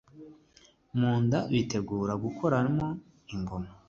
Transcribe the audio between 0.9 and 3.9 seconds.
mu nda bitegura gukoramo ingoma